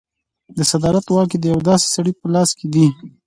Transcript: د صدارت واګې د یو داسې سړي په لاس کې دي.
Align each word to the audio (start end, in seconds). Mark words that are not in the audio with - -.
د 0.57 0.59
صدارت 0.71 1.05
واګې 1.09 1.37
د 1.39 1.45
یو 1.53 1.59
داسې 1.69 1.85
سړي 1.95 2.13
په 2.19 2.25
لاس 2.33 2.49
کې 2.57 2.67
دي. 2.73 2.87